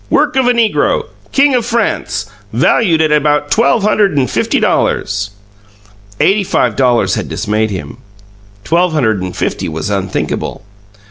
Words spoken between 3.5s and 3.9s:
twelve